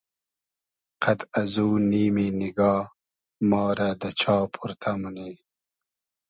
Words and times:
قئد 1.03 1.19
ازو 1.39 1.67
نیمی 1.89 2.27
نیگا 2.39 2.73
ما 3.49 3.63
رۂ 3.77 3.89
دۂ 3.99 4.09
چا 4.19 4.35
پۉرتۂ 4.53 4.91
مونی 5.01 5.31